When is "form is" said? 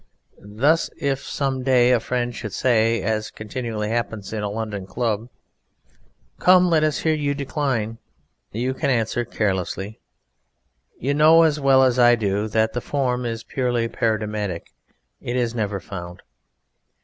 12.81-13.43